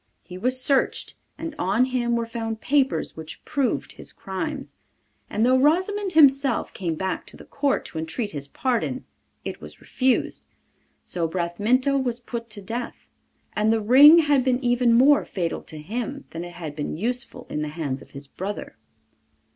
[0.23, 4.73] He was searched, and on him were found papers which proved his crimes;
[5.29, 9.05] and, though Rosimond himself came back to the Court to entreat his pardon,
[9.45, 10.43] it was refused.
[11.03, 13.11] So Bramintho was put to death,
[13.53, 17.45] and the ring had been even more fatal to him than it had been useful
[17.47, 18.77] in the hands of his brother.